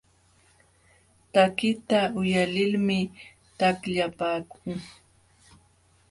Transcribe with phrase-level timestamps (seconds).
[1.33, 2.99] Takiqta uyalilmi
[3.57, 4.73] taqllapaakun.